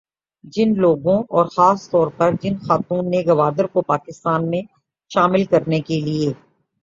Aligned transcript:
جن 0.53 0.69
لوگوں 0.75 1.17
اور 1.29 1.45
خاص 1.47 1.89
طور 1.89 2.07
پر 2.17 2.31
جن 2.41 2.57
خاتون 2.59 3.09
نے 3.11 3.21
گوادر 3.27 3.65
کو 3.65 3.81
پاکستان 3.83 4.49
میں 4.49 4.61
شامل 5.11 5.45
کرنے 5.45 5.79
کے 5.81 5.99
لیے 6.01 6.31